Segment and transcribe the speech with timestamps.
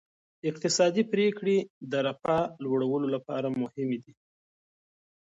[0.49, 1.57] اقتصادي پریکړې
[1.91, 4.13] د رفاه لوړولو لپاره مهمې دي.